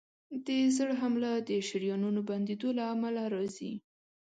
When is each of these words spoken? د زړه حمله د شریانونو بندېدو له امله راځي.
د 0.45 0.47
زړه 0.77 0.93
حمله 1.01 1.31
د 1.49 1.51
شریانونو 1.67 2.19
بندېدو 2.29 2.69
له 2.77 2.83
امله 2.93 3.23
راځي. 3.33 3.71